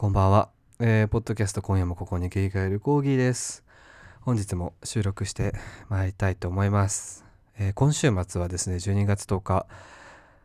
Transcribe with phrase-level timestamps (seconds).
[0.00, 3.64] こんばんは、えーポッドキャスト今夜もここに切り替えるコーギーです。
[4.20, 5.54] 本日も収録して
[5.88, 7.24] まいりたいと思います、
[7.58, 9.66] えー今週末はですね12月10日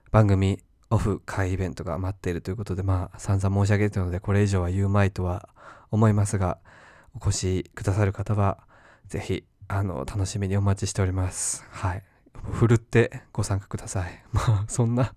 [0.09, 0.57] 番組
[0.89, 5.47] オフ会イベントが待っているということでまあ散々申し上げているのでこれ以上は言うまいとは
[5.91, 6.57] 思いますが
[7.13, 8.57] お越しくださる方は
[9.05, 11.63] ぜひあの楽しみにお待ちしております。
[11.69, 12.01] はい。
[12.53, 14.23] ふるってご参加ください。
[14.31, 15.13] まあそんな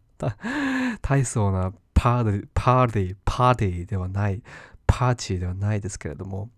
[1.00, 4.42] 大層なパーティー、パーティー、パーティーではない、
[4.86, 6.50] パーティーではないですけれども、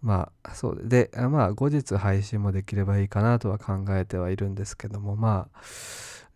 [0.00, 5.58] まあ、そうで、で、まあ、後日配信もできればいいかなとは考えてはいるんですけども、まあ、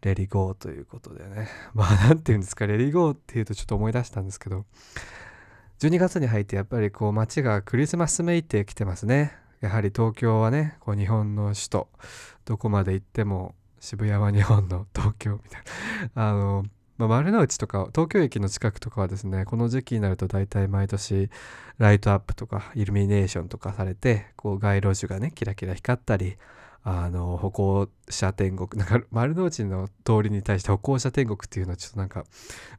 [0.02, 4.66] レリゴーということでね、 まあ、なんていうんですか、レリゴーっていうとちょっと思い出したんですけど、
[5.78, 9.36] 12月に入ってやっぱりこう街がクリスマスめいてきてますね。
[9.60, 11.88] やはり東京はね、こう日本の首都、
[12.44, 15.62] どこまで行っても渋谷は日本の東京みたい
[16.14, 16.28] な。
[16.28, 16.64] あの、
[16.98, 21.30] まあ、丸の内とか東京駅の近くとかはですねこの時期になると大体毎年
[21.78, 26.36] ライトアップとかイルミネーションとかされてこう街路樹がねキラキラ光ったり
[26.84, 32.25] あの歩行者天国なんか丸の内の通りに対して歩行者天国っていうのはちょっとなんか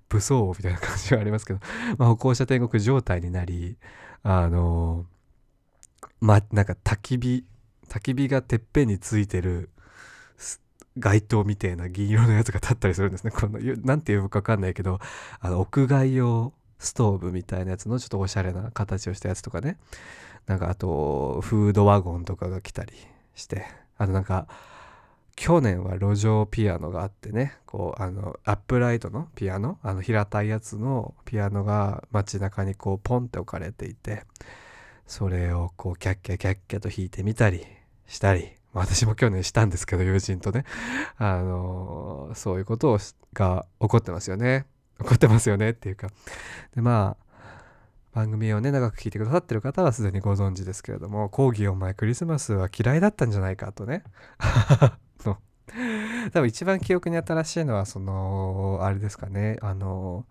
[0.10, 1.60] 武装みたいな感じがありますけど、
[1.98, 3.78] まあ、歩行者天国状態になり
[4.24, 5.06] あの
[6.20, 7.46] まなんか焚き火
[7.88, 9.70] 焚き火がてっぺんについてる
[10.98, 13.32] 街灯みたいな銀色のやつが立ったりするんですね。
[13.36, 15.00] この、なんていうかわかんないけど、
[15.40, 19.78] あの、屋外用ストーブみたいなやつのちょっとおしゃれな形をしたやつとかね。
[20.46, 22.94] なんかあと、フードワゴンとかが来たり
[23.36, 23.66] して。
[23.98, 24.48] あとなんか、
[25.36, 34.24] 去年は路上ピアノがあってね、こう、あの、アップライトのピアノ、あの、平たいやつのピアノが街中にこう、ポンって置かれていて、
[35.08, 37.66] それをこう、キャッキャキャッキャと弾いてみたり
[38.06, 40.66] したり、私も去年したんですけど、友人とね。
[41.18, 43.00] あのそういうことを
[43.34, 44.66] が起こってますよね。
[45.00, 46.10] 起こってますよねっていうか。
[46.76, 47.24] で、まあ、
[48.14, 54.04] 番組をね、長く聞いてくださってる方はすでにご存知ですけれども、講義お前クリスマスは嫌いだったんじゃないかとね。
[55.26, 55.38] の
[56.32, 60.26] 多分一番記憶に新しいのは、その、あれですかね、あの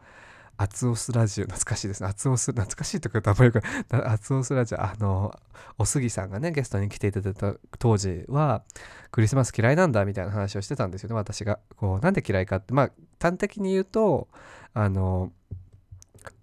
[0.56, 2.08] アツオスラジオ、懐かしいですね。
[2.08, 5.34] アツオス、懐かしいとか言うとあんまりよくアツオスラジオ、あの、
[5.78, 8.62] おすぎさんがね、ゲストに来ていただいた当時は、
[9.10, 11.58] クリスマス嫌いなんだみたいな話をしてたんですよね、私が。
[11.76, 12.90] こう、なんで嫌いかって、まあ、
[13.20, 14.28] 端的に言うと、
[14.74, 15.32] あの、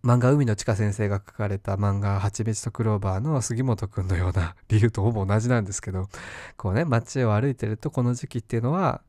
[0.03, 6.09] 漫画海の地下先生が書かれた漫画「はちみつとクローバー」の杉本くんのような理由とほぼ同じなんですけど
[6.57, 9.01] こうね街を歩いてるとこの時期っていうのは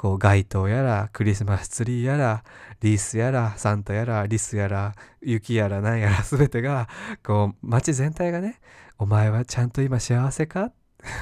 [0.00, 2.42] こう街灯やらクリスマスツリーやら
[2.80, 6.88] リースやらサンタやらリスやら雪やらなんやら 全てが
[7.22, 8.62] こう街全体がね
[8.96, 10.72] 「お前はちゃんと今幸せか?」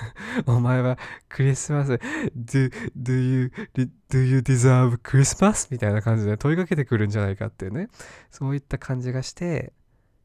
[0.46, 0.96] お前は
[1.28, 1.94] クリスマス
[2.36, 5.66] do, do, you, do you deserve Christmas?
[5.72, 7.88] みたいな感じで問いかけてくるんじゃないかっていうね
[8.30, 9.72] そういった感じがして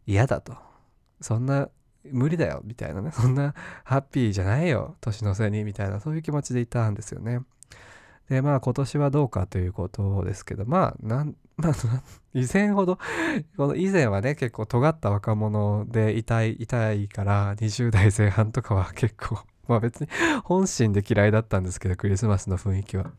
[0.05, 0.55] 嫌だと
[1.21, 1.69] そんな
[2.03, 7.39] 無理だよみたいなねそんなハッピーじゃないよ年の瀬にみたいなそういう気持ちでいたんですよね
[8.29, 11.73] でまあ今年はどうかということですけどまあなん まあ
[12.33, 12.97] 以前ほど
[13.57, 20.07] この以前はね結構尖った若者でいたいいたいから20代前半とかは結構 まあ別に
[20.43, 23.11] 本心で嫌いだったんですけどクリスマスの雰囲気は。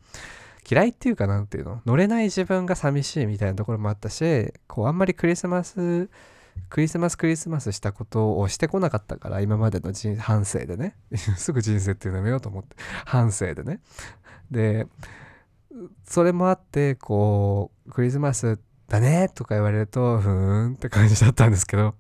[0.69, 1.83] 嫌いっていうかなんていうの？
[1.85, 6.09] 乗れない自分が寂しいみたいなところもあったしこうあんまりクリスマス
[6.71, 10.97] クリスマスクリスマスしたことをしてこなかったから今までの人反省でね。
[11.37, 13.81] すぐ人生っていうのやめようと思って反省でね。
[14.51, 14.87] で
[16.05, 21.95] それもあってこうクリスマスだねとか言われるとふーんって感じだったんですけど。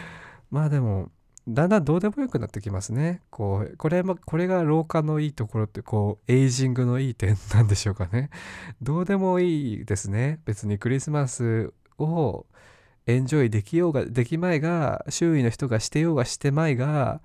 [0.50, 1.10] まあでも
[1.48, 3.22] だんだんどうでもよくなってきますね。
[3.30, 8.30] こうこれもこれが老化のいいところってこうエイジングのいい点なんでしょうかね。
[8.82, 10.40] どうでもいいですね。
[10.44, 12.46] 別にクリスマスを
[13.06, 17.20] エンジョイできようができまいが周囲の人がしてようがしてまいが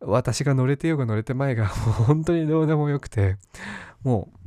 [0.00, 3.36] 私が乗れてようが乗れてまいがもう本当にどうでもよくて。
[4.02, 4.42] もう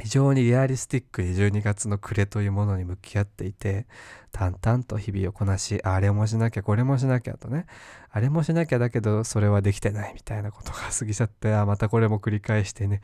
[0.00, 3.86] 非常にリアリスティックに12月の暮れというものに向き合っていて
[4.32, 7.66] 淡々と日々をこなしあれもしなきゃこれもしなきゃとね
[8.10, 13.02] あれもしなきゃだけどそれはできてないみたいなことが過ぎちゃってあまたこれも繰り返してね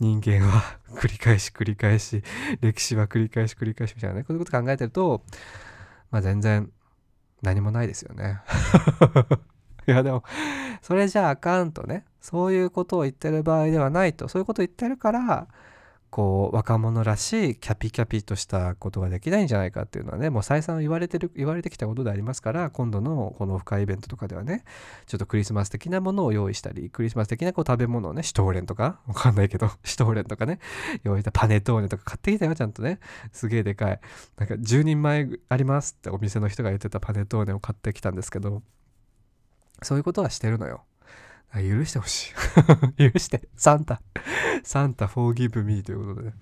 [0.00, 2.24] 人間は 繰り返し繰り返し
[2.60, 5.22] 歴史は繰り返し繰り返しみたいなねこういうこと考えてると
[6.10, 6.72] まあ全然
[7.40, 8.40] 何もないですよね。
[9.86, 10.22] いやでも
[10.80, 12.04] それじゃああかんとね。
[12.20, 14.28] そういうことを言ってる場合ではないと。
[14.28, 15.48] そういうことを言ってるから
[16.12, 24.62] こう若者らしいキャピキャピとしたことができないんじゃないかっていうのはねもう再三言われてる言われてきたことでありますから今度のこのオフ会イベントとかではね
[25.06, 30.58] ちょっとクリスマス的なものを用意したりクリスマス的なこう食べ物をねシュトーレンとかわかんないけど シュトーレンとかね
[31.02, 32.98] 用意したパネトーネとか買ってきたよちゃんとね。
[33.32, 33.98] すげえでかい。
[34.36, 38.62] なんか10人前ありますってお店の人が言ってたパネトーネを買ってきたんですけど
[39.82, 40.84] そういうことはしてるのよ。
[41.54, 42.32] 許してほしい。
[43.12, 43.48] 許して。
[43.56, 44.00] サンタ。
[44.64, 46.28] サンタ forgive me ということで。
[46.28, 46.34] ね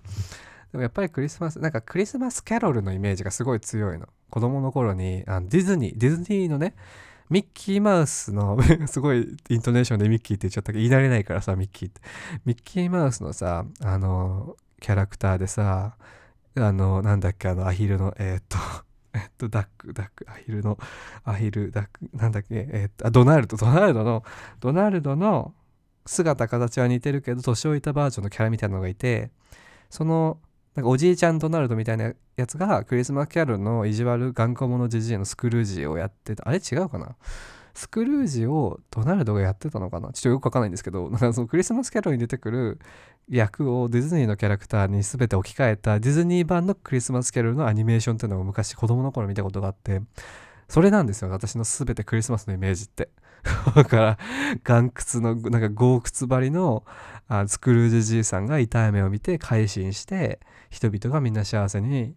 [0.73, 4.09] でもやっぱりクリスマスなんかクリスマスキャロルのイメージがすごい強いの。
[4.31, 6.77] 子供の頃にあのディズニーディズニーのね
[7.29, 12.01] ミッキーマウスの すごいイントネーションでミッキーって言っちゃったけど言い慣れないからさミッキーって。
[12.45, 15.97] ミッキーマウスのさあのキャラクターでさ
[16.57, 18.59] あのなんだっけあのアヒルのえー、っと
[19.15, 20.79] えっと、ダック、ダック、アヒルの、
[21.25, 24.25] アヒル、ダック、なんだっけ、えっと、あ、ドナルド、ドナルドの、
[24.61, 25.55] ドナルドの
[26.07, 29.31] 姿、形は似てるけど、年老いたバージョンのキャラみたいなのがいて、
[29.89, 30.39] その、
[30.77, 36.49] なんかおじいちゃんドナルドみたいなやつが、クリスマスキャロルの意地悪頑固者じじいのスクルージーをやってた。
[36.49, 36.59] あれ？
[36.59, 37.17] 違うかな？
[37.75, 40.13] スクルージをドナルドがやってたのかな？
[40.13, 42.79] ちょっとよくわかんないんですけど、なんかそのクリスマスキャロルに出てくる
[43.31, 50.03] 役をディズニーのキャラクターに全て置き換えたディズニー版のクリスマスキャロルのアニメーションっていうのを昔子供の頃見たことがあって、
[50.69, 53.09] それなんですよ、私の全てクリスマスのイメージって。
[53.75, 54.19] だから、
[54.69, 56.85] 岩窟の、なんか豪窟張りの
[57.29, 62.15] あスクルージじいさんが痛い目を見て改心して、人々がみんな幸せに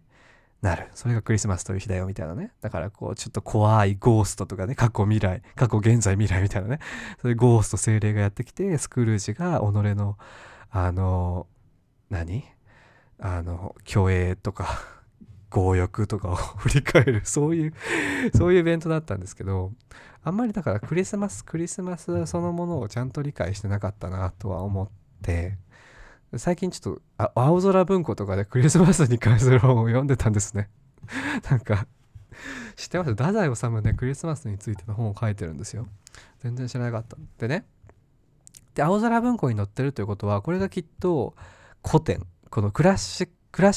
[0.60, 0.88] なる。
[0.94, 2.52] それがクリスマスという日だよみたいなね。
[2.60, 6.78] だからこうちょっと怖いゴーストとかね、過去未来、過去現在未来みたいなね。
[7.22, 9.64] そういうゴースト精霊がやってきて、スクルージが己
[9.94, 10.18] の、
[10.76, 11.46] あの、
[12.10, 12.44] 何？
[13.20, 14.66] あの、虚栄とか、
[15.48, 17.74] 強欲とかを 振り返る、そういう、
[18.34, 19.72] そういうイベントだったんですけど、
[20.24, 24.88] あんまりだからクリスマス、クリスマスそのものをちゃんと理解してなかったなとは思っ
[25.22, 25.58] て、
[26.36, 30.70] 最近ちょっと青空文庫とかで クリスマスに関する本を読んでたんですね。
[31.48, 31.86] なんか
[32.74, 33.10] 知ってます？
[33.10, 35.86] 太宰治ねクリスマスについての本を書いてるんですよ。
[36.40, 37.16] 全然知らなかった。
[37.38, 37.64] でね
[38.74, 41.34] で青空文庫に載ってるということはこれがきっと
[41.86, 43.26] 古典このクラシ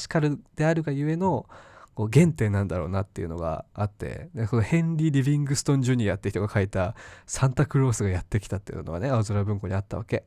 [0.08, 1.48] カルであるがゆえの
[1.96, 6.96] こう原点なんだろうなっていうのがあってでこのヘンリー・リビングストン・ジュニアって人が書いた
[7.26, 10.26] 「サンタクロースがやってきた」っていうのがね青空文庫にあったわけ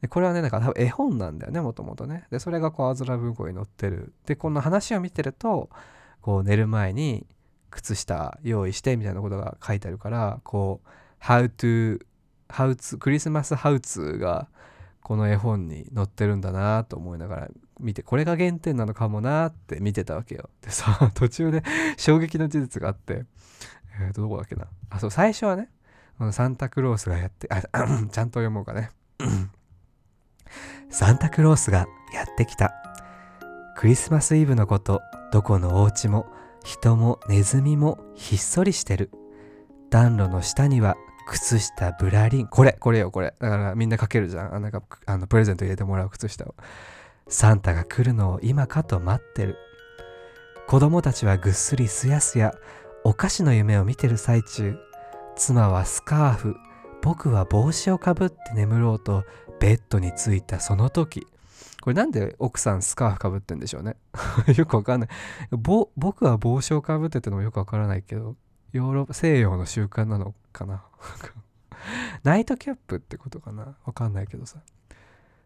[0.00, 2.24] でこれはね、なんか多分絵本なんだよね、もともとね。
[2.30, 4.12] で、それがこう、青空文庫に載ってる。
[4.26, 5.70] で、この話を見てると、
[6.20, 7.26] こう、寝る前に
[7.70, 10.88] 靴下用意してみたいなことが書いてあるから、こう、
[11.22, 12.04] how to,
[12.48, 14.48] how to, クリスマスハウツが
[15.02, 17.48] この絵本に載ってるんだなと思いながら
[17.78, 20.50] 見て、これが原点なのかもなって見てたわけよ。
[20.62, 21.62] で さ、途中で
[21.96, 23.24] 衝撃の事実があって、
[24.00, 24.66] えー、どこだっけな。
[24.90, 25.68] あ、そう、最初はね、
[26.32, 27.62] サンタクロースがやって、あ、
[28.10, 28.90] ちゃんと読もうかね。
[30.90, 32.72] サンタクロースがやってきた。
[33.76, 35.02] クリスマスイブのこと、
[35.32, 36.26] どこのお家も
[36.64, 39.10] 人もネズミもひっそりしてる。
[39.90, 42.46] 暖炉の下には靴下ブラリン。
[42.46, 43.34] これ、これよ、これ。
[43.38, 44.54] だからみんなかけるじゃん。
[44.54, 46.54] あなんか、あの、プレゼント入れてもらう靴下を。
[47.28, 49.56] サンタが来るのを今かと待ってる。
[50.68, 52.54] 子供たちはぐっすりすやすや、
[53.04, 54.76] お菓子の夢を見てる最中。
[55.36, 56.56] 妻はスカーフ、
[57.06, 59.24] 僕は帽子をかぶって眠ろうと
[59.60, 61.26] ベッドに着いたその時
[61.80, 63.94] これなんで奥さんスカーフかぶってんでしょうね
[64.56, 65.08] よくわかんない
[65.52, 68.34] 僕は帽子をかぶっててのもよくわからないけど
[68.76, 70.84] ヨーロッパ西洋の習慣なのかな？
[72.22, 73.76] ナイトキャップってことかな？
[73.84, 74.58] わかんないけどさ。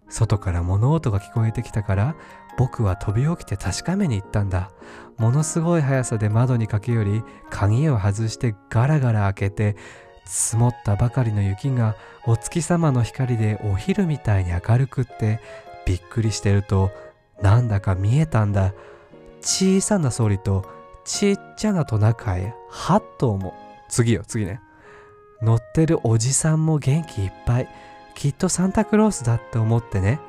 [0.09, 2.17] 外から物音が聞こえてきたから
[2.59, 4.71] 僕は飛び起きて確かめに行ったんだ。
[5.19, 9.77] ものすごい速さで窓に駆け寄り鍵を外してガラガラ開けて
[10.25, 11.95] 積もったばかりの雪が
[12.27, 15.41] お月様の光でお昼みたいに明るくって
[15.87, 16.91] びっくりしてると
[17.41, 18.75] なんだか見えたんだ。
[19.43, 20.67] 小さな総理と
[21.05, 23.55] ちっちゃなトナカイ8頭も
[23.89, 24.61] 次よ次ね。
[25.43, 27.69] 乗ってるおじさんも元気いっぱい。
[28.15, 30.21] きっとサンタクロースだって思ってね。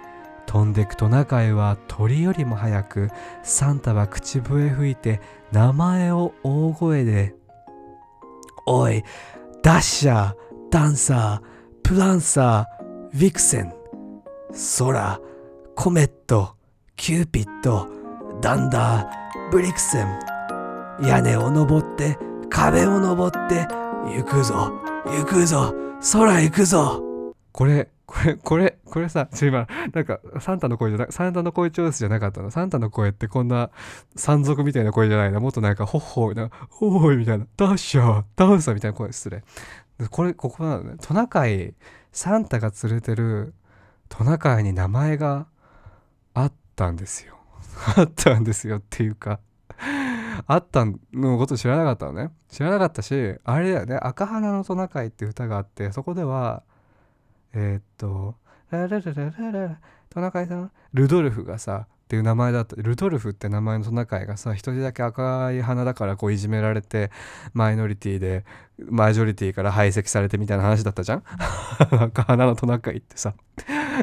[0.46, 3.10] 飛んでくトナカイは鳥よりも早く
[3.44, 7.36] サンタは口笛吹いて名前を大声で
[8.66, 9.04] 「おい
[9.64, 10.36] ダッシャー、
[10.72, 13.74] ダンサー、プランサー、ウィクセン、
[14.80, 15.22] 空、
[15.76, 16.56] コメット、
[16.96, 17.88] キューピッド、
[18.42, 20.20] ダンダー、ブリクセン、
[21.04, 22.18] 屋根を登って、
[22.50, 23.68] 壁を登って、
[24.16, 24.72] 行くぞ、
[25.06, 25.74] 行くぞ、
[26.14, 27.02] 空行くぞ。
[27.52, 32.52] これ、これ、これ、これさちょ、今、なんか、サンタの声じゃな、サンタの声チョイスじゃなかったの？
[32.52, 33.70] サンタの声ってこんな
[34.16, 35.40] 山賊みたいな声じゃないな。
[35.40, 39.44] もっとなんか、ほっほいな、おいみたいな、ダッシャー、ダンサーみたいな声失礼。
[40.10, 40.96] これ、ここなのね。
[41.02, 41.74] トナカイ、
[42.12, 43.54] サンタが連れてる
[44.10, 45.48] トナカイに名前が
[46.34, 47.38] あったんですよ
[47.96, 49.40] あったんですよっていうか
[50.48, 52.32] あったのこと知らなかったのね。
[52.50, 56.64] 知らなかったしあれだよね「赤花のトナカイ」って歌があってそこでは
[57.54, 58.36] えー、っと
[58.72, 59.80] 「ララララララ
[60.10, 62.76] トナカイさんルドルフがさっていう名前だった。
[62.76, 67.10] ルドルフって名前のトナカイがさ一人だけ赤い花だからこういじめられて
[67.54, 68.44] マイノリティで
[68.90, 71.24] マジョリティから排斥されてみたいな話だったじゃん？
[72.04, 73.34] 赤花のトナカイってさ。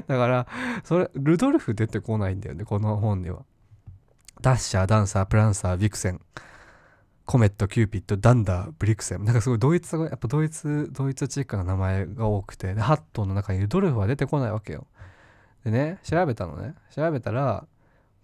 [0.07, 0.47] だから
[0.85, 3.43] それルドルフ出てこないんだよねこの本には。
[4.41, 6.21] ダッシャーダンサープランサービクセン
[7.29, 9.25] コメットキューピッドダンダーブリクセン。
[9.25, 14.87] なんかすごいドイツやっぱドイツドイツチックな名前が多くてでハットの中にルドルフは出てこないわけよ。
[15.63, 16.75] でね調べたのね。
[16.91, 17.67] 調べたら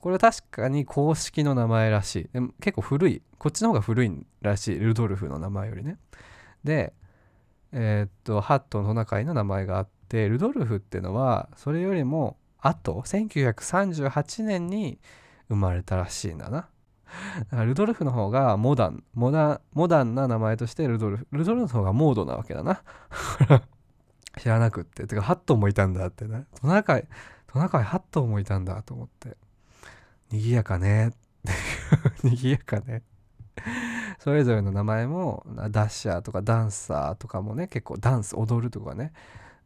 [0.00, 2.28] これは確かに公式の名前らしい。
[2.32, 3.20] でも結構古い。
[3.38, 4.78] こっちの方が古いらしい。
[4.78, 5.98] ルドルフの名前よりね。
[6.62, 6.94] で
[7.72, 14.98] えー、っとハットのトナカイの名前があってルドルフっていうのはそれよりもあと1938年に
[15.48, 16.68] 生まれたらしいんだな。
[17.50, 22.82] だルドルフの方がモダンモダンモダンな名前としてルドルフルドルフの方がモードなわけだな。
[24.38, 25.06] 知らなくって。
[25.06, 27.06] てかハットもいたんだってねトナカイ
[27.46, 29.36] トナカイハットもいたんだと思って。
[30.30, 31.12] 賑やかね。
[32.24, 33.02] 賑やかね。
[34.18, 39.12] それぞれの名前もダッシャーとかダンサーとかもね結構ダンス踊るとかね。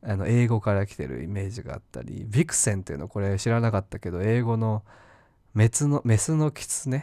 [0.00, 4.84] あの英語から来てるイメージがあったりヴィクセンっていうのこれ知らなかったけど英語の
[5.58, 7.02] メスのメスの狐っ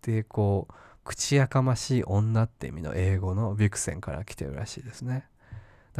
[0.00, 5.26] てこう口やかましい女って意味の英語のヴィクセンから来てるらしいですね。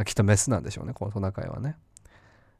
[0.03, 1.75] きっとメスなんでしょうねこのトナカイはね。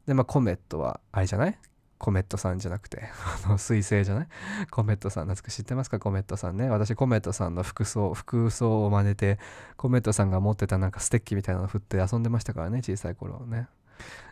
[0.06, 1.58] でまあコメットはあれじゃない？
[1.98, 3.08] コメットさんじゃなくて、
[3.44, 4.28] あの、水星じゃない？
[4.70, 5.98] コメットさん、懐か知ってますか？
[5.98, 6.68] コメットさんね。
[6.70, 9.40] 私、コメットさんの服装、服装を真似て、
[9.76, 13.66] コメットさんが持ってたなんかステッキみたいなの振って遊んでましたからね、小さい頃ね。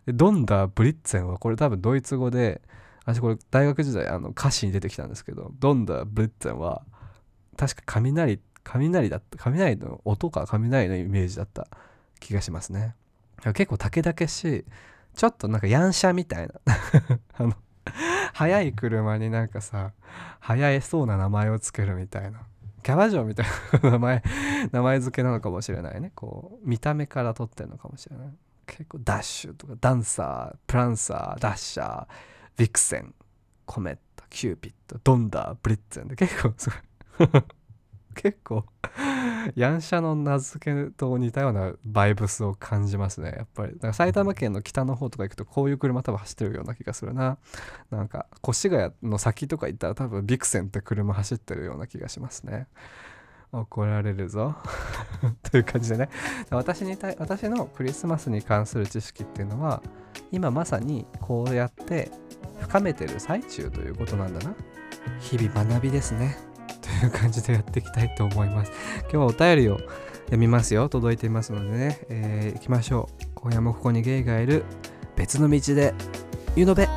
[0.07, 2.63] でドンダー・ブリッツェンは、これ多分ドイツ語で、
[3.05, 6.83] 私これ大学時代あの歌詞に出てきたんですけど、ドンダ・ブリッツェンは、
[7.57, 11.67] 確か雷、雷だった、雷の音か雷のイメージだった
[12.21, 12.95] 気がしますね。
[13.55, 14.65] 結構竹々しい、
[15.17, 16.55] ちょっとなんかヤンシャみたいな。
[17.35, 17.55] あの
[18.33, 19.93] 速い車になんかさ
[20.41, 22.43] 速いそうな名前をつけるみたいな。
[22.83, 23.47] キャバ嬢みたい
[23.83, 24.23] な名前
[24.73, 26.13] 名前付けなのかもしれないね。
[26.15, 28.29] こう見た目から取ってるのかもしれない。
[28.67, 32.07] 結構ダッシュとかダンサープランサーダッシャー
[32.57, 33.15] ヴィクセン
[33.65, 36.71] コメットキューピッドドンダーブリッツェンで結構す
[37.19, 37.29] ごい。
[38.15, 38.67] 結構
[39.57, 43.73] ヤンシャの名付けと似たようなバイブスを感じますねやっぱり。
[43.79, 47.39] だか埼玉県の北の方とか行くとこういう車多分走ってるような気がするな。
[47.91, 52.67] なんか越谷の先とか行ったら多分ビクセンって車走ってるような気がしますね。
[53.53, 54.57] 怒られるぞ。
[55.51, 56.09] という感じでね。
[56.51, 59.83] 私に対私のクリスマスに関する知識っていうのは
[60.33, 62.11] 今まさにこうやって
[62.61, 64.55] 深めてる最中ということなんだな
[65.21, 66.37] 日々学びですね
[66.81, 68.73] という感じでやっていきたいと思います。
[69.03, 70.89] 今日はお便りを読みますよ。
[70.89, 73.25] 届いていますのでね、えー、行きましょう。
[73.35, 74.65] 今夜もここにゲイがいる
[75.17, 75.95] 別の道で、
[76.57, 76.89] ゆのべ。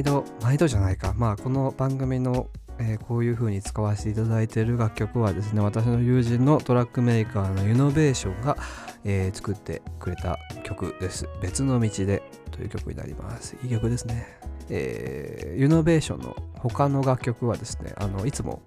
[0.00, 1.12] 毎度毎度じゃないか。
[1.14, 8.56] まあこの番組の、えー、こういう風に使わせていただいている楽曲はですね私の友人のトラックメーカーのユノベーションが、
[9.04, 11.28] えー、作ってくれた曲です。
[11.42, 13.58] 別の道でという曲になります。
[13.62, 14.38] いい曲ですね。
[14.70, 18.62] えー、ユノベーションの他の楽曲はですねあのいつも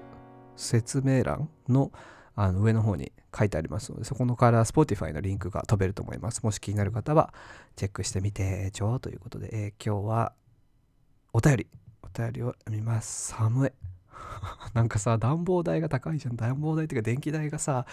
[0.56, 1.92] 説明欄の
[2.36, 6.44] あの上の方に書いてありますので、そこのから Spotify のリンクが飛べると思います。
[6.44, 7.34] もし気になる方は
[7.76, 10.34] チェックしてみてちょうということで、えー、今日は
[11.36, 11.68] お便り、
[12.04, 13.34] お便りを見ます。
[13.34, 13.72] 寒い。
[14.76, 16.36] なんかさ、暖房代が高いじゃん。
[16.36, 17.88] 暖房代っていうか電気代がさ、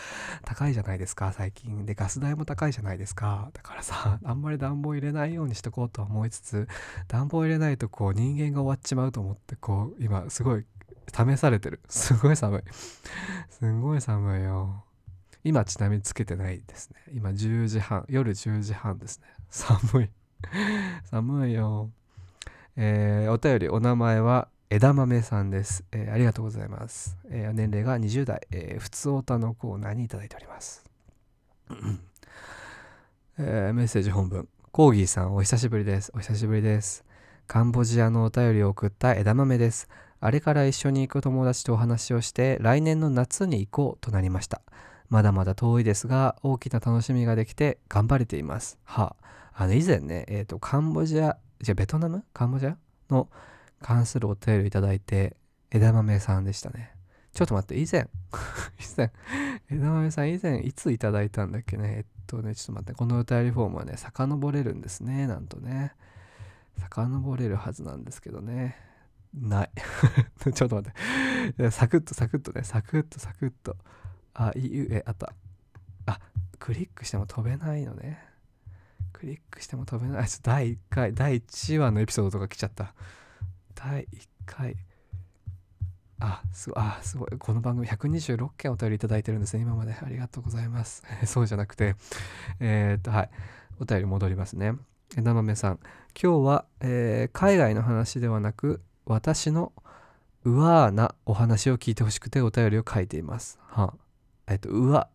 [0.44, 1.86] 高いじゃないですか、最近。
[1.86, 3.50] で、ガス代も高いじゃないですか。
[3.54, 6.68] だからさ、あんまり暖房入れないようにしとこうと思いつつ、
[7.08, 10.66] 暖房入れないとこう人間が終わっちまうと思って、こう、今すごい
[11.08, 11.80] 試されてる。
[11.88, 12.62] すごい寒い。
[13.48, 14.84] すごい寒いよ。
[15.44, 16.96] 今ちなみにつけてないですね。
[17.14, 19.28] 今10時半、夜10時半ですね。
[19.48, 20.10] 寒い。
[21.04, 21.90] 寒いよ。
[22.82, 30.82] えー、お便りお名前は枝豆さんです、えーありがとうございます、えー年齢が20代、えー、普通オタのコーナーにいただいております、
[33.38, 34.48] えメッセージ本文。
[34.72, 36.10] コーギーさんお久しぶりです。
[36.14, 37.04] お久しぶりです。
[37.46, 39.86] カンボジアのお便りを送った枝豆です。
[40.18, 44.62] あれから一緒に行く友達とお話をして来年の夏に行こうとなりました。
[45.10, 48.78] まだまだ遠いですが大きな楽しみができて頑張れています。
[48.84, 49.16] は。
[49.52, 52.24] ああの以前ねえっ、とカンボジアじゃベトナム？
[52.32, 52.76] カンボジア？
[53.10, 53.28] の
[53.82, 55.36] 関するお便りをいただいて
[55.70, 56.92] 枝豆さんでしたね。
[57.32, 58.08] ちょっと待って以前
[58.80, 59.12] 以前
[59.70, 61.96] 枝豆さん以前いついただいたんだっけね？
[61.98, 65.94] えっとねちょっと待ってこのお便りフォームはね遡れるんですねなんとね。
[66.78, 68.76] 遡れるはずなんですけどね。
[69.34, 69.70] ない。
[70.54, 71.70] ちょっと待って。
[71.70, 72.64] サクッとサクッとね。
[72.64, 73.76] サクッとサクッと。
[74.34, 75.34] あいうえあった。
[76.06, 76.18] あ
[76.58, 78.29] クリックしても飛べないのね。
[79.20, 80.28] クリックしても飛べない。
[80.42, 82.94] 第1回第1話のエピソードとか来ちゃった。
[83.74, 84.76] 第1回。
[86.20, 87.38] あすごあすごい。
[87.38, 89.62] この番組126件お便りいただいてるんですね。
[89.62, 89.92] 今まで。
[89.92, 91.02] ありがとうございます。
[91.26, 91.96] そうじゃなくて。
[92.60, 93.30] えー、っとはい。
[93.78, 94.74] お便り戻りますね。
[95.18, 95.80] 枝豆さん。
[96.20, 99.74] 今日は、えー海外の話ではなく私の
[100.44, 103.58] うわーなお話を聞いてほしくてお便りを書いています。
[103.68, 103.92] は。
[104.46, 105.10] えっとうわ。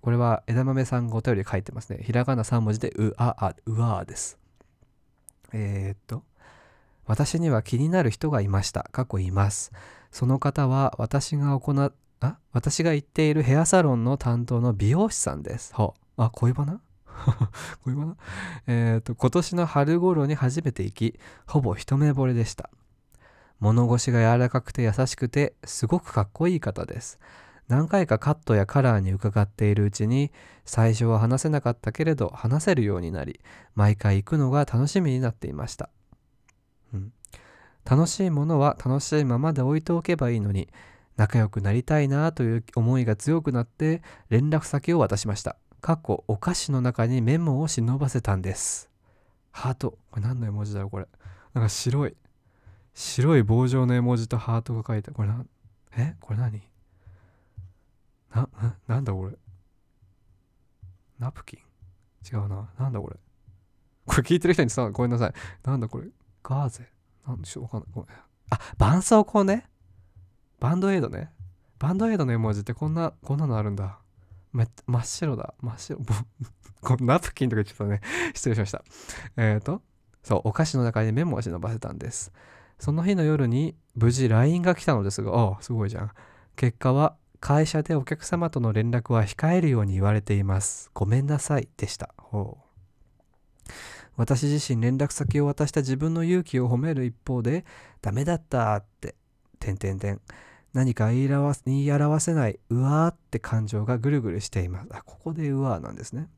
[0.00, 2.02] これは枝豆さんがお便り書いてますね。
[2.02, 4.38] ひらがな3文字でうああうわーです。
[5.52, 6.22] えー、っと
[7.06, 8.88] 私には気になる人がいました。
[8.92, 9.72] 過去います。
[10.10, 15.74] その方は私が行っあ私が行っているヘアサロンの担当の美容師さんです。
[15.74, 16.80] はあ恋バナ？
[17.84, 18.16] 恋バナ？
[18.66, 22.70] えっと今年の春頃に初めて行きほぼ一目惚れでした。
[23.58, 27.18] 物腰が柔らかくて優しくてすごくかっこいい方です。
[27.70, 30.32] 何回かカットやカラーに伺っているうちに
[30.64, 33.40] 最初は話せなかったけれど話せるようになり
[33.76, 35.88] 毎回行くのが楽しみになっていました、
[36.92, 37.12] うん、
[37.88, 40.68] 楽しいものは楽しいままで置いておけばいいのに
[41.16, 45.56] 仲良くなりたいなという思いが強くなって連絡先を渡しました。
[45.80, 48.90] かっこお菓子の中にメモを忍ばせたんです。
[49.50, 49.98] ハート。
[50.10, 51.06] これ何の絵文字だろうこれ。
[51.52, 52.16] なんか白い。
[52.94, 55.44] 白い棒状の絵文字とハートが書いてこれな
[55.96, 56.16] え？
[56.20, 56.62] これ何？
[58.34, 58.48] な
[58.86, 59.36] なんだこれ。
[61.18, 61.60] ナプキン？
[62.32, 62.70] 違うな。
[62.78, 63.16] なんだこれ？
[64.06, 65.32] これ聞いてる人にさごめんなさい。
[65.64, 66.08] なんだこれ？
[66.42, 66.88] ガーゼ？
[67.26, 67.62] なんでしょう？
[67.64, 67.88] わかんない。
[67.92, 68.08] ごめん。
[68.50, 69.68] あ絆創膏ね。
[70.58, 71.30] バンドエイドね。
[71.78, 73.98] バンドエイドの絵文字ってこんなこんなのあるんだ。
[74.52, 75.54] め真っ白だ。
[75.60, 75.98] 真っ白。
[76.82, 78.00] こナプキンとか言っちゃったね。
[78.34, 78.82] 失礼しました。
[79.36, 79.82] えっ、ー、と
[80.22, 82.32] そうお菓子の中にメモを忍ばせたんです。
[82.78, 86.10] その日の夜に無事 LINE が来たのですがああすごいじゃん。
[86.56, 90.90] 結果は会社でお客様との連絡は控えるように言われています。
[90.92, 91.68] ごめんなさい。
[91.76, 92.14] でした。
[92.18, 93.72] ほう。
[94.16, 97.64] 私自身連絡先を渡した自分の勇気を褒める一方で
[98.02, 99.14] ダメだったって
[99.58, 100.20] 点点点
[100.74, 104.88] 何か言い表言い表せないうわーって感情がぐるぐるしています。
[104.92, 106.28] あここでうわーなんですね。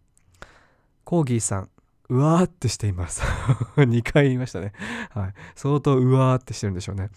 [1.05, 1.71] コーギーさん
[2.09, 3.23] うわーってしています。
[3.77, 4.73] 2回言いましたね。
[5.11, 5.35] はい。
[5.57, 7.11] 相当うわーってしてるんでしょうね。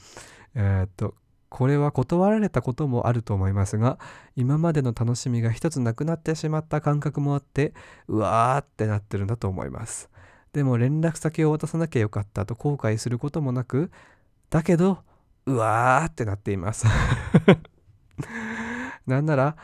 [0.55, 1.13] えーっと
[1.49, 3.99] これは断られたこともあると思いますが
[4.35, 7.73] 今までの楽しみが一つなくなってしまった感覚もあって
[8.07, 10.09] うわーってなってるんだと思います。
[10.53, 13.91] でも連絡先を渡さなきゃよかったと後悔することもなく
[14.49, 14.99] だけど
[15.45, 16.87] うわーってなっています。
[19.05, 19.55] なんなら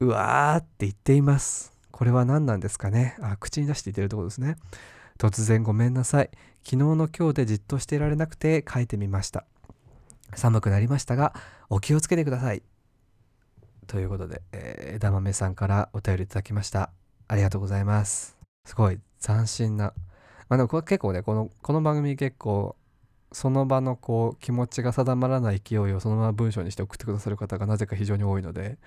[0.00, 1.72] うわーって言っています。
[1.90, 3.16] これは何なんですかね。
[3.20, 4.56] あ口に出して言ってるところですね。
[5.18, 6.30] 突然ごめんなさい。
[6.62, 9.44] 昨日の今日でじっとしていられなくて書いてみました。
[10.34, 11.34] 寒くなりましたが
[11.68, 12.62] お気をつけてください。
[13.86, 16.90] ということで、えー枝豆さんからお便りいただきました。
[17.28, 18.36] ありがとうございます。
[18.64, 19.92] すごい斬新な。
[20.48, 22.76] まあでもこれ結構ねこのこの番組結構
[23.32, 28.78] その場のこう気持ちが定まらない勢いをそのまま文章にして送ってくださる方がなぜか非常に多いので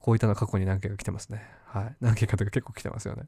[0.00, 1.44] こういったの過去に何件か来てますね。
[1.66, 1.96] はい。
[2.00, 3.24] 何件かというか結構来てますよね。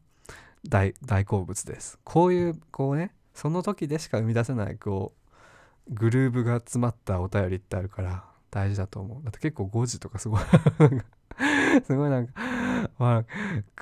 [0.68, 1.98] 大大好物です。
[2.04, 5.23] こういうこうねその時でしか生み出せないこう
[5.88, 9.24] グルーブが詰まったお便りってあるから大事だと思う。
[9.24, 10.40] だって結構5時とかすごい
[11.84, 12.32] すごいなんか、
[12.98, 13.24] まあ、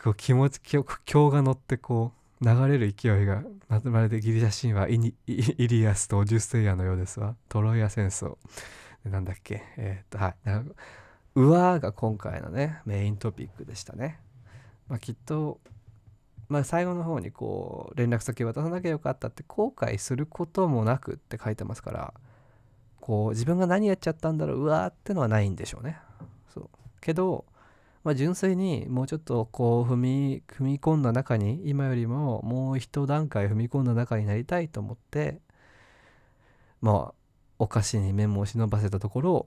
[0.03, 7.37] こう気持ち今日が乗ってこう流れる勢いがままるでギリシャ神話イニイリアスとオデュッセイアのようですわ。
[7.49, 8.37] トロイア戦争。
[9.05, 9.63] でなんだっけ。
[9.77, 10.37] えーっとはい。
[10.45, 10.75] なんか
[11.35, 14.21] うわーが今回のねメイントピックでしたね、
[14.89, 15.61] まあ、きっと
[16.53, 22.15] まあ最後の方にこう連絡先渡さなきゃよかったって後悔することもなくって書いてますから
[23.01, 25.99] こう自分が何やっちゃったんだろううわーってのはないんでしょうね。
[26.53, 26.69] そう。
[27.01, 27.47] けど、
[28.05, 35.41] まあ、純粋にもうちょっとこう踏み踏み込んだ中に今よりももう一段階踏み込んだ中になりたいと思って
[36.83, 37.15] まあ
[37.59, 39.47] お菓子にメモを忍ばせたところ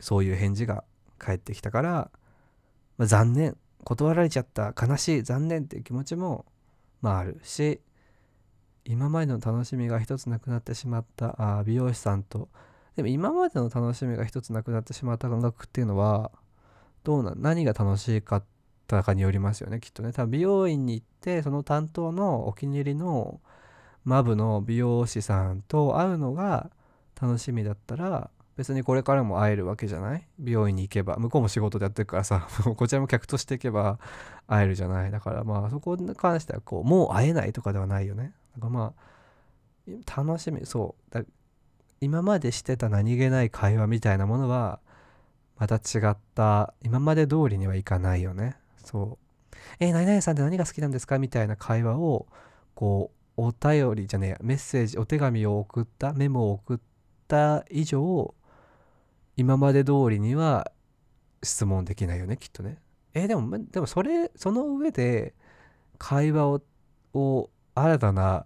[0.00, 0.82] そういう返事が
[1.18, 2.10] 返ってきたから、
[2.96, 3.56] まあ、残念。
[3.84, 6.46] 断られちゃった悲しい残念っていう気持ちも
[7.00, 7.80] まああるし
[8.84, 12.48] 今までの楽しみが一つなくなってしまったあ美容師さんと。
[12.96, 16.32] でも今までの楽しみが一つなくなってしまった感覚っていうのは
[17.04, 18.44] どうな何が楽しかっ
[18.86, 20.12] たかによりますよねきっとね。
[20.12, 23.40] 多分美容院に行ってその担当のお気に入りの
[24.04, 26.70] マブの美容師さんと会うのが
[27.20, 30.26] 楽しみだったら別にこれからも会えるわけじゃない？
[30.38, 31.16] 美容院に行けば。
[31.16, 32.46] 向こうも仕事でやってるからさ。
[32.76, 33.98] こちらも客としていけば
[34.46, 35.10] 会えるじゃない？
[35.10, 38.34] だからまあそこに関してはこうもう会えないとかではないよね。
[38.54, 38.92] だからま
[39.88, 40.66] あ楽しみ。
[40.66, 41.26] そう。
[42.02, 44.80] 今までしてた何気ない会話みたいなものは
[45.56, 48.56] また違った今まで通りにはいかないよね。
[48.84, 49.18] そ
[49.52, 49.56] う。
[49.78, 51.18] えー、何々さんって何が好きなんですか？
[51.18, 52.26] みたいな会話を
[52.74, 56.78] こうお便りじゃねえメッセージお手紙を送ったメモを送っ
[57.28, 58.34] た以上
[59.40, 60.70] 今まで通りには
[61.42, 62.76] 質問できないよねきっとね。
[63.14, 65.34] えー、でもでもそれその上で
[65.96, 66.60] 会話
[67.14, 68.44] を新たな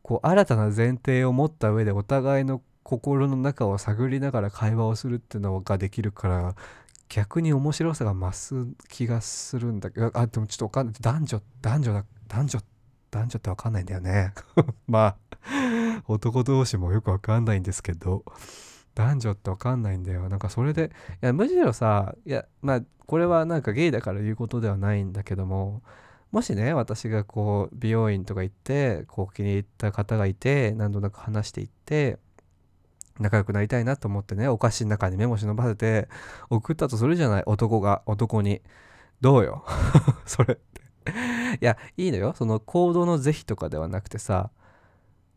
[0.00, 6.54] こう新たな前提を持った上でお互いの心の中を探りながら会話をするっていうのができるから
[7.10, 10.94] 逆に面白さが増す気がするんだけどあでもちょっとわかんない。
[11.02, 12.60] 男女男女だ男女
[13.10, 14.32] 男女ってわかんないんだよね。
[14.88, 15.16] まあ
[16.08, 18.24] 男同士もよくわかんないんですけど。
[18.94, 20.28] 男女ってわかんないんだよ。
[20.28, 20.90] なんかそれで
[21.22, 25.82] いやむしろさいやまあこれはなんかゲイだから言うことではないんだけども
[26.32, 32.18] もしね私がこう美容院とか行ってこう気に入った方がいて何度なく話していって
[33.18, 36.08] 仲良くなりたいなと思ってねお菓子の中にメモ忍ばせて
[36.50, 38.62] 送ったとするじゃない男が男に。
[39.20, 39.64] どうよ？
[40.24, 40.80] それって。
[41.60, 42.32] いやいいのよ。
[42.34, 44.50] その行動の是非とかではなくてさ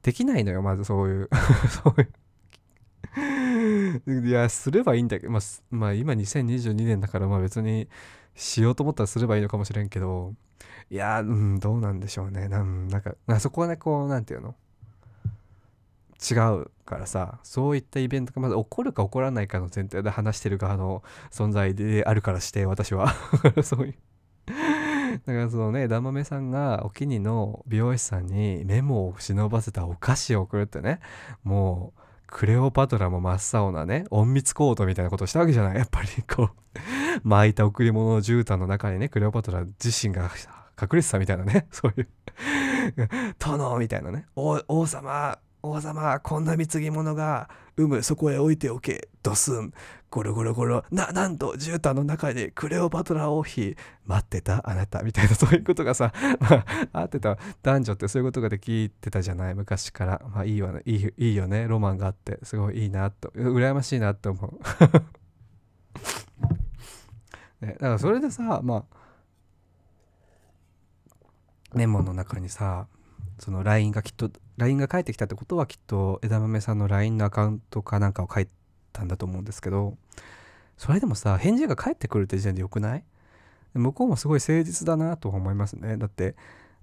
[0.03, 1.29] できないのよまずそういう
[1.83, 2.13] そういう
[4.27, 7.87] いやすればいいんだけど、まあ、まあ今2022年だからまあ別に
[8.35, 10.33] しようと思ったらすればいいのかもしれんけど
[10.89, 12.47] いやうんどうなんでしょうね。
[12.47, 14.55] なんなんかそこはねこうなんていうの？
[16.23, 23.13] 違うからさそういったイベントがまず起こるか起こらないかの前提で話してる側の存在であるからして私は。
[23.63, 23.95] そういう。
[25.25, 30.99] だからそのね枝豆さんがお気にの美容師さんにメモを忍ばせたお菓子を送るってね
[31.43, 32.02] もう
[32.33, 35.77] クレオパトラも真っ青なね隠密コートみたいなことをしたわけじゃない。
[35.77, 36.49] やっぱりこう
[37.23, 40.23] 巻いた贈り物の絨毯の中にねクレオパトラ自身が
[40.81, 41.67] 隠れてたみたいなね。
[41.71, 42.09] そういう
[43.37, 44.25] 殿みたいなね。
[44.35, 49.73] 王様王様こんな貢ぎ物が有無そこへ置いておけドスン。
[50.09, 57.37] ゴロゴロゴロななんと絨毯の中でクレオパトラ王妃待ってたあなたみたいなそういうことがさまあ あってた。
[57.63, 59.55] 男女ってそういうことができてたじゃない？
[59.55, 60.21] 昔から。
[60.33, 60.81] まあいいわね。
[60.85, 61.65] いいいいよね。
[61.67, 62.39] ロマンがあって。
[62.43, 63.29] すごいいいなと。
[63.29, 64.59] 羨ましいなって思う。
[67.65, 68.83] ね、だからそれでさまあ
[71.73, 72.87] メモの中にさ
[73.39, 78.47] その LINE がきっと LINE が返ってきたってことはきっと枝豆さんの LINE のアカウントかなんかを書い
[78.91, 79.97] たんだと思うんですけど
[80.77, 83.03] それでもさ返事が返ってくるって時点でよくない？
[83.73, 85.97] 向こうもすごい誠実だなと思いますね。
[85.97, 86.35] だって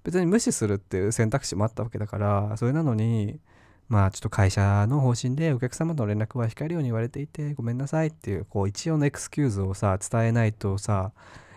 [0.03, 3.39] 別に無視するっていう選択肢もあったわけだからそれなのに
[3.87, 11.11] まあちょっと会社の方針でお客様の連絡は控えるように言われていてごめんなさいっていうこう一応のエクスキューズをさ伝えないとさ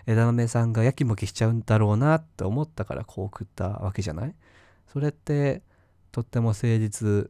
[0.07, 4.35] 枝豆さんがやきもきしちゃうんだろうなって思ったからこう送ったわけじゃない？
[4.92, 5.62] それって
[6.14, 7.29] とっても誠実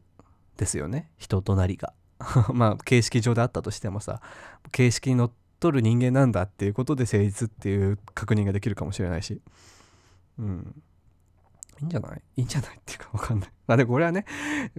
[0.57, 1.09] ですよね。
[1.17, 1.93] 人となりが。
[2.53, 4.21] まあ形式上であったとしてもさ
[4.71, 9.41] 形式にのっとる人間なんだっていうことで誠実っていう確認ができるかもしれないし。
[10.37, 10.83] うん。
[11.81, 12.21] いいんじゃない？
[12.37, 13.49] いいんじゃないっていうかわかんない。
[13.67, 14.25] まあでこれはね、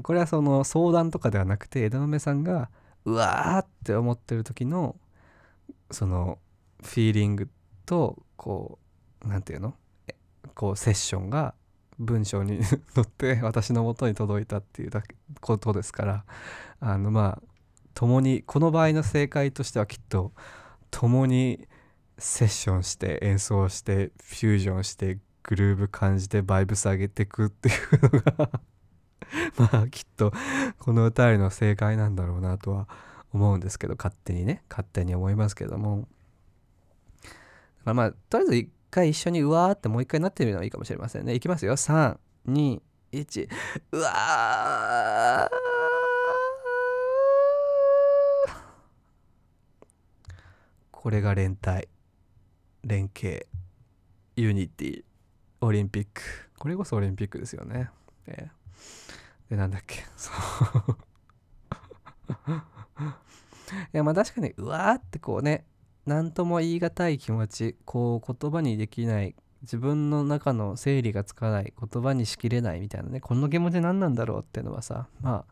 [0.03, 2.71] これはその相談とかではなくて、枝豆さんが、
[3.05, 4.97] うわーって思ってる時の、
[5.91, 6.39] その、
[6.83, 7.51] フィーリング
[7.85, 8.79] と、こ
[9.25, 9.75] う、なんていうの？
[10.55, 11.55] こう、セッションが
[11.99, 14.91] 文章に 載って私の元に届いたっていう
[15.41, 16.25] ことですから
[16.81, 17.43] あのまあ
[17.95, 20.33] 共にこの場合の正解としてはきっと
[20.91, 21.67] 共に
[22.19, 28.51] セッションして演奏してフュージョンしてグルーヴ感じてバイブス上げていくっていうのが
[29.73, 30.33] まあきっと
[30.79, 32.89] この歌りの正解なんだろうなとは
[33.33, 36.09] 思うんですけど勝手にね勝手に思いますけども。
[37.85, 41.35] まあとりあえず回一緒にうわーってもう一回なってみるのはいいかもしれませんね。
[41.35, 41.77] いきますよ。
[41.77, 42.17] 3、
[42.49, 42.81] 2、
[43.13, 43.49] 1。
[43.93, 45.57] うわー
[50.91, 51.89] これが連帯、
[52.83, 53.47] 連携、
[54.35, 55.05] ユニティ、
[55.61, 56.23] オリンピック。
[56.59, 57.91] これこそオリンピックですよね。
[58.27, 58.51] で、
[59.51, 60.05] でなんだっけ。
[60.17, 60.97] そう
[63.93, 65.65] いやまあ確かにうわーってこうね
[66.07, 75.45] 何とも言い難い気持ちこう言葉にできない自分の中の整理がつかない言葉にしきれないみたいなねこの気持ち何なんだろうっていうのはさま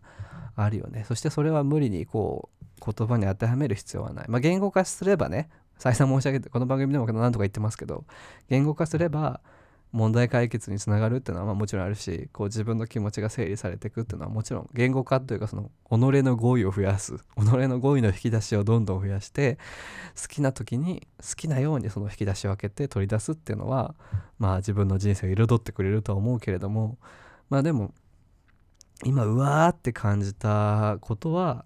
[0.57, 1.05] ああるよね。
[1.09, 2.49] そしてそれは無理にこ
[2.81, 4.27] う言葉に当てはめる必要はない。
[4.29, 8.05] まあ言語化すればね再三申し上げてこの番組でも何とか言ってますけど
[8.49, 9.41] 言語化すれば
[9.95, 19.57] 問題解決につながるっていうのはまあもちろんあるしこう自分の気持ちが整理されていくっていうのはもちろん言語化というかその己の語彙を増やす己の語彙の引き出しをどんどん増やして
[20.21, 23.95] 好きな時に好きなようにその引き出しを開けて取り出すっていうのは
[24.41, 26.99] まあ自分の人生を彩ってくれるとは思うけれども
[27.49, 27.95] まあでも
[29.05, 31.65] 今うわーって感じたことは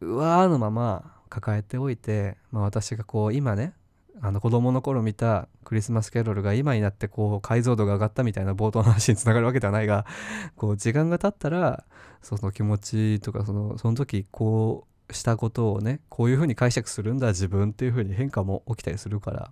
[0.00, 3.74] うわーのまま抱えておいて、まあ、私がこう今ね
[4.22, 10.04] あの子供の頃見たクリスマスキャロルが今になってこう解像度が上がったみたいな冒頭の話につながるわけではないが
[10.56, 11.84] こう時間が経ったら
[12.20, 19.50] その気持ちとかそのその時こうしたことをねこういうふうに解釈するんだ自分っていうふうに変化も起きたりするから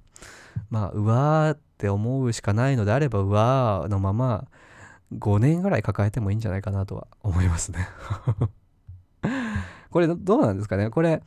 [0.70, 4.46] まあうわーって思うしかないのであればうわーのまま
[5.14, 7.88] 5年ぐらい抱えてもいいんじゃないかなとは思いますね。
[9.90, 10.90] これどうなんですかね？
[10.90, 11.22] これ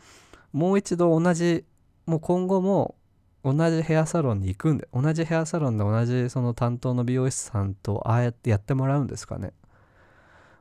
[0.53, 1.65] もう一度同じ
[2.05, 2.95] もう今後も
[3.43, 9.53] 同じヘアサロンに行くんで同じヘアサロンで同じその担当の美容師さんとああやってやってもらうんですかね。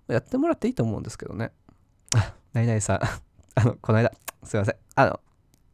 [0.08, 1.52] やってもらっていいと思うんですけどね。
[2.14, 3.00] あ何々さん。
[3.54, 4.10] あのこの間
[4.44, 4.76] すいません。
[4.96, 5.20] あの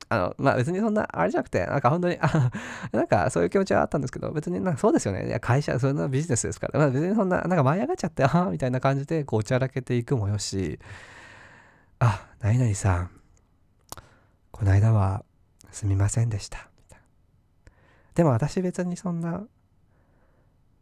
[0.09, 2.51] あのまあ別にそんなあれじゃなくてなんか本当にあ
[2.93, 5.29] なんかそういう気持ちはあったんですけど別になんかそうですよね。
[5.29, 10.79] いや会社そんなビジネスですから、まあ、別にそんななんか舞い上がっちゃってああみたいな感じでこうおちゃらけていくもよし。
[11.99, 13.11] あ何々さん。
[14.51, 15.25] この間は
[15.71, 16.69] すみませんでした。
[18.17, 19.45] でも私別にそんな、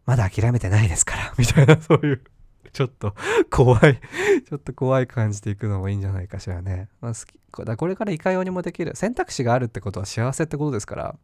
[0.06, 2.24] まだ諦めてないですから、 みたいな、そういう、
[2.72, 3.14] ちょっと
[3.50, 4.00] 怖い
[4.48, 6.88] ちょっと怖い感じでいくのもいいんじゃないかしらね。
[7.00, 8.96] まあ、好きだこれからいかようにもできる。
[8.96, 11.16] 選択肢があるってことは幸せってことですから、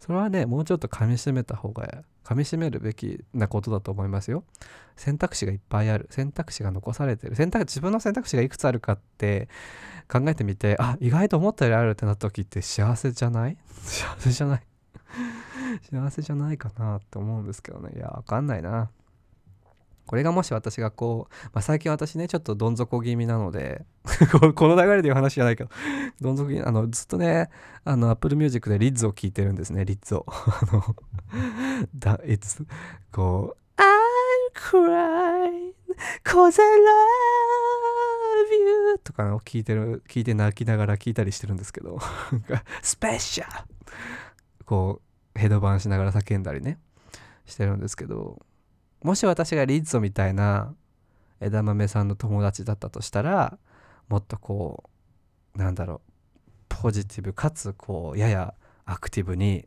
[0.00, 4.44] それはね、もうちょっと噛みしめた方が、噛みしめるべきなことだと思いますよ。
[4.96, 6.08] 選択肢がいっぱいある。
[6.10, 7.36] 選択肢が残されてる。
[7.36, 9.48] 選択、自分の選択肢がいくつあるかって
[10.10, 13.56] 考えてみて、あ、意外と思ったよりあるってなった時って幸せじゃない？
[13.82, 14.62] 幸せじゃない？
[15.82, 17.92] 幸せじゃないかなって思うんですけどね。
[17.96, 18.90] いやわかんないな。
[20.06, 23.84] これがもし私がこう、まあ、最近私ねちょっとどん底気味なので
[24.54, 25.70] この流れで言う話じゃないけど
[26.20, 27.50] どん底気味あのずっとね
[27.84, 30.26] あの Apple Music でリッズを聴いてるんですねリッズを。
[30.28, 30.32] あ
[30.72, 30.96] の
[31.96, 32.66] だいつ
[33.10, 33.84] こう I'm
[34.54, 35.72] crying
[36.24, 36.82] cause I love
[38.92, 41.98] you とかを聞いてる聞いて泣きながら聞いたりしてるんですけど
[42.82, 43.68] スペシャル
[44.66, 46.78] こうヘドバンしながら叫んだりね。
[47.46, 48.40] してるんですけど
[49.02, 50.74] もし私がリッツォみたいな
[51.40, 53.58] 枝豆さんの友達だったとしたら
[54.08, 54.84] もっとこ
[55.56, 56.12] うなんだろう
[56.68, 59.66] ポジティブかつこうややアクティブに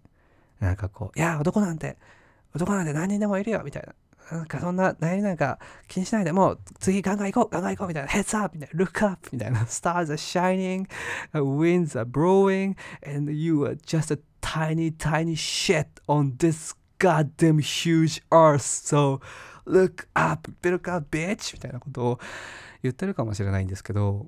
[0.60, 1.98] なんかこう「いや男なんて
[2.56, 3.94] 男なんて何人でもいるよ」みたいな。
[4.32, 8.58] なんかそんな悩みなんか気にしないでもう次ガンガン行こうガンガン行こうみたいな Heads up!
[8.58, 9.30] みたいな Look up!
[9.32, 10.88] みたいな Stars are shining
[11.32, 12.76] Winds are blowing
[13.08, 18.62] and you are just a tiny, tiny shit on this goddamn huge earth.
[18.62, 19.20] So
[19.66, 21.54] look up, look up, bitch!
[21.54, 22.20] みたいなことを
[22.84, 24.28] 言ってるかもしれないんですけど、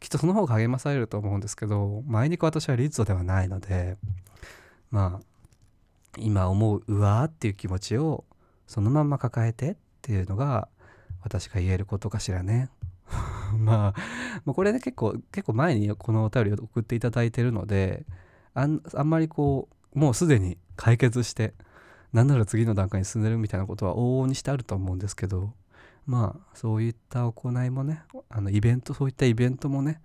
[0.00, 3.96] きっとその方が励まされると思うんですけど、前に私はリッツォではないので、
[4.90, 5.26] まあ、
[6.18, 8.24] 今思ううわーっていう気持ちを
[8.66, 10.68] そのまま抱えてっていうのが
[11.22, 12.68] 私が言えることかしらね。
[13.58, 13.94] ま
[14.46, 18.04] あ、これね結構結構前にこのお便りを送っていただいてるので
[18.54, 21.54] あんあんまりこうもうすでに解決して
[22.12, 25.52] 何なら次の段階に進んでるみたいなことは往々にしてあると思うんですけど
[26.06, 30.00] まあそういった行いもねあのイベントそういったイベントもね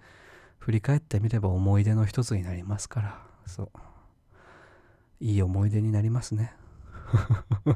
[0.57, 3.69] 振り返ってみれば思い出の一つになりますからそう。
[5.21, 6.53] いい思い出になりますね。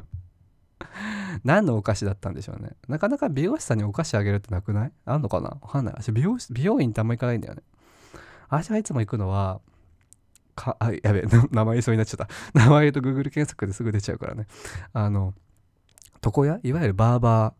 [1.44, 2.70] 何のお菓子だったんでしょうね。
[2.88, 4.92] なかなか美容師さんにお菓子あげるってなくない？
[5.04, 5.50] あんのかな？
[5.50, 5.94] わかんない。
[5.94, 7.62] 私美容美容院ってあんま行かないんだよね。
[8.48, 9.60] 私がいつも行くのは
[10.54, 12.28] か、あ、やべえ、 名前言いそうになっちゃった。
[12.58, 14.46] 名前と Google 検索ですぐ出ちゃうからね。
[14.92, 15.34] あの、
[16.24, 16.58] 床屋？
[16.62, 17.54] いわゆるバーバー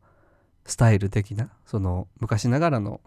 [0.65, 3.01] スタイル的な、その昔ながらの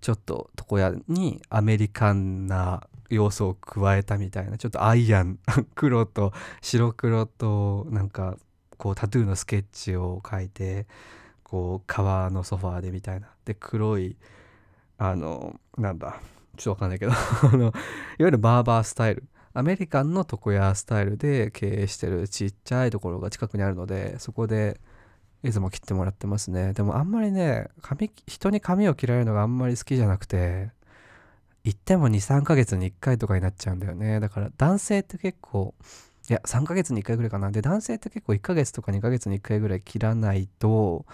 [0.00, 5.38] ちょっと床屋にアメリカンな要素を加えたみたいな、ちょっとアイアン、
[5.74, 8.36] 黒と白黒となんか
[8.76, 10.86] こうタトゥーのスケッチを描いて、
[11.42, 13.28] こう革のソファーでみたいな。
[13.44, 14.16] で、黒い、
[14.98, 16.20] あの、なんだ、
[16.56, 17.72] ちょっとわかんないけど あの、いわ
[18.18, 19.24] ゆるバーバースタイル。
[19.56, 24.80] アメリカンの床屋スタイルで経営してるちっちゃいところが近くにあるので、そこで
[25.44, 26.72] いつも切ってもらってますね。
[26.72, 30.72] でもあんまりね、髪、人に髪を切られるのがあんまり好きじゃなくて、
[31.64, 35.74] 行っても23ヶ月に1回とかになっちゃうんだよねだから男性って結構
[36.28, 41.06] いや3ヶ月に1回ぐらいかなで男性って結構1ヶ月とか2ヶ月に1回ぐらい切らないと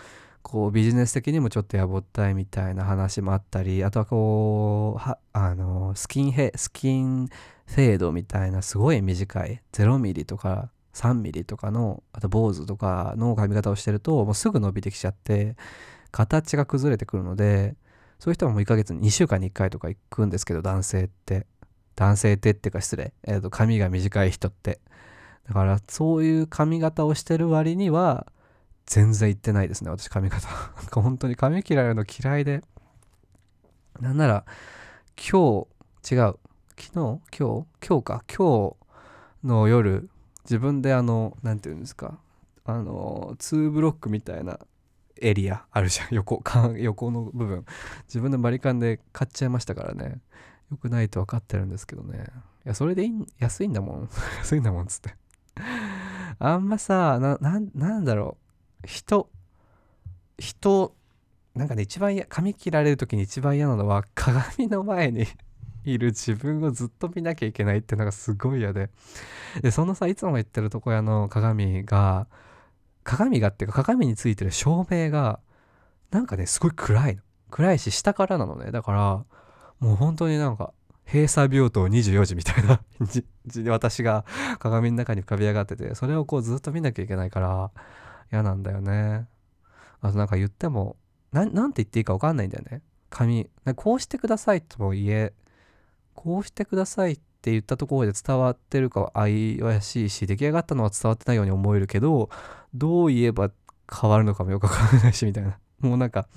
[0.43, 7.29] こうビジネス的にもちょっとやぼったいみたいな話もあったりあとはこうあのスキンヘスキン
[7.67, 15.57] フェードみたいなすごい短い0ミリとか3ミリとかのあと坊主とかの髪型をしてるともうすぐ伸びてきちゃって
[16.11, 17.77] 形が崩れてくるので
[18.19, 21.47] そういう人はもう1ヶ月に2週間に1回とか行くんですけど男性って。
[22.01, 24.81] 男性ってっていうか失礼、えー、と髪が短い人って。
[25.47, 28.27] だからそういう髪型をしてる割には
[28.87, 30.49] 全然行ってないですね私髪型。
[31.01, 32.63] 本当に髪切られるの嫌いで。
[34.01, 34.45] なんなら
[35.17, 35.67] 今
[36.03, 36.39] 日違う。
[36.77, 36.93] 昨日？
[36.95, 37.67] 今日？
[37.87, 38.25] 今日か。
[38.27, 38.77] 今
[39.43, 40.09] 日の夜
[40.45, 42.19] 自分であの何て言うんですか。
[42.65, 44.59] あの2ブロックみたいな
[45.21, 46.15] エリアあるじゃん。
[46.15, 46.43] 横
[46.77, 47.65] 横の部分。
[48.05, 50.21] 自分でバリカンで買っちゃいましたからね。
[50.71, 52.27] よくないと分かってるんですけどね。
[52.65, 54.09] いやそれでいい安いんだもん。
[54.39, 55.15] 安いんだもん つって。
[56.39, 57.59] あんまさなな
[57.99, 58.40] んだろう。
[58.85, 59.29] 人
[60.39, 60.95] 人
[61.55, 65.27] なんかね一番髪切られる時に一番嫌なのは鏡の前に
[65.85, 68.91] いる自分をずっと見なきゃいけないっていうのがすごい嫌で。
[69.63, 72.27] でそのさいつも言ってる床屋の鏡が
[73.03, 75.41] 鏡がっていうか鏡についてる照明が
[76.11, 77.23] なんかねすごい暗いの。
[77.51, 78.71] 暗いし下からなのね。
[78.71, 79.25] だから
[79.81, 80.73] もう本当になんか
[81.07, 82.81] 閉鎖病棟24時みたいな
[83.73, 84.25] 私が
[84.61, 87.71] 鏡の中に浮かび上がっててそれをこうずっと見なきゃいけないから
[88.33, 89.27] 嫌なんだよね。
[90.01, 90.97] あとなんか言っても
[91.33, 92.83] 何て言っていいか分かんないんだよね。
[93.11, 95.33] 紙こうしてくださいとも言え
[96.15, 102.31] こうしてくださいって言ったところで伝わってるかは怪しいし出来上がったのは伝わってないように思えるけど
[102.75, 103.51] どう言えば
[103.93, 105.59] 変わるのかもよくわからないしみたいな。
[105.81, 106.29] もうなんか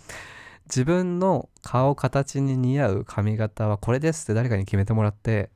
[0.65, 5.51] 自分の顔形に似合う髪型はこれですって誰かに決めてもらって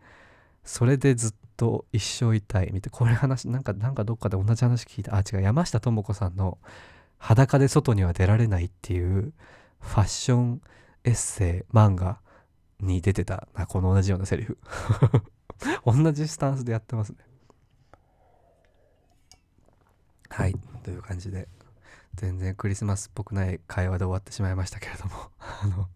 [0.64, 2.72] それでずっとと一生いたい。
[2.72, 5.16] みたいなこれ話なんかなんかどっかで同じ話聞いた。
[5.16, 5.42] あ違う。
[5.42, 6.60] 山下智子さんの
[7.18, 9.34] 「裸で外には出られない」っていう
[9.82, 10.62] ファッション
[11.04, 12.20] エッセイ漫画
[12.80, 13.48] に出てた。
[13.56, 14.58] なこの同じようなセリフ。
[15.86, 17.18] 同じスタンスでやってますね。
[20.30, 20.56] はい。
[20.84, 21.48] という感じで。
[22.18, 25.12] 全然クリスマスっぽくない会話で終わってしまいましたけれども。
[25.40, 25.88] あの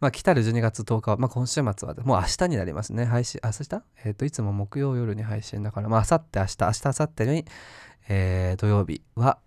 [0.00, 3.04] まあ来たる12月10日は、まあ、今週末はもう明日になりますね。
[3.06, 3.82] 配信明日？
[4.04, 7.44] えっ、ー、といつも木曜夜に配信だからまあ明後日明日明日明後日に、
[8.08, 9.38] えー、土曜日は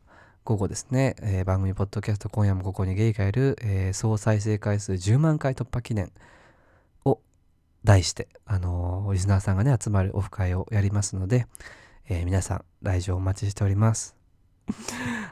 [0.48, 6.12] 午後ですね、えー、番組ポッドキャスト今夜もここにゲイがいる、えー、総再生回数10万回突破記念
[7.04, 7.20] を
[7.84, 11.48] 題して、あのー、リスナーさんがね、集まるオフ会をやりますので、
[12.08, 14.17] えー、皆さん、来場お待ちしております。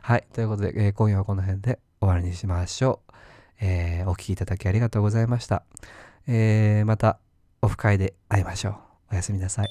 [0.01, 0.25] はい。
[0.33, 3.13] ということで、えー、今夜はこの辺で終わりにしましょう。
[3.61, 5.63] えー、お聴きいただきありがとうございました。
[6.27, 7.19] えー、また、
[7.61, 8.75] オフ会で会いましょう。
[9.11, 9.67] おやすみなさい。